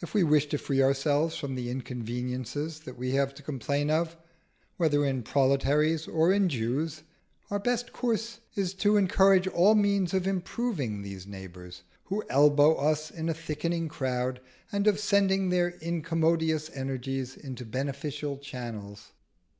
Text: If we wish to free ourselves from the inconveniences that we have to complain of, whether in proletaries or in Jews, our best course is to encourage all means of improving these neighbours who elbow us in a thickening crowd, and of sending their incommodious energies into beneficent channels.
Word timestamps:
If 0.00 0.14
we 0.14 0.22
wish 0.22 0.46
to 0.50 0.56
free 0.56 0.80
ourselves 0.80 1.34
from 1.36 1.56
the 1.56 1.68
inconveniences 1.68 2.78
that 2.84 2.96
we 2.96 3.10
have 3.16 3.34
to 3.34 3.42
complain 3.42 3.90
of, 3.90 4.16
whether 4.76 5.04
in 5.04 5.24
proletaries 5.24 6.06
or 6.06 6.32
in 6.32 6.48
Jews, 6.48 7.02
our 7.50 7.58
best 7.58 7.92
course 7.92 8.38
is 8.54 8.72
to 8.74 8.96
encourage 8.96 9.48
all 9.48 9.74
means 9.74 10.14
of 10.14 10.28
improving 10.28 11.02
these 11.02 11.26
neighbours 11.26 11.82
who 12.04 12.22
elbow 12.30 12.76
us 12.76 13.10
in 13.10 13.28
a 13.28 13.34
thickening 13.34 13.88
crowd, 13.88 14.40
and 14.70 14.86
of 14.86 15.00
sending 15.00 15.48
their 15.48 15.70
incommodious 15.80 16.70
energies 16.72 17.36
into 17.36 17.64
beneficent 17.64 18.40
channels. 18.42 19.08